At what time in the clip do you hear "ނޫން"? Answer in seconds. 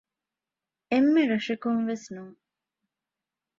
2.15-2.37